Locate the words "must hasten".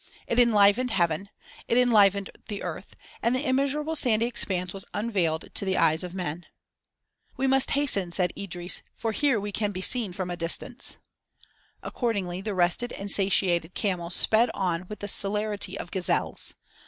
7.45-8.09